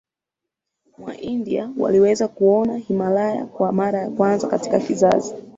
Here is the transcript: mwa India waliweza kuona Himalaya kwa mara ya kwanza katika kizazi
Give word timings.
mwa 0.97 1.17
India 1.17 1.69
waliweza 1.77 2.27
kuona 2.27 2.77
Himalaya 2.77 3.45
kwa 3.45 3.71
mara 3.71 3.99
ya 3.99 4.09
kwanza 4.09 4.47
katika 4.47 4.79
kizazi 4.79 5.33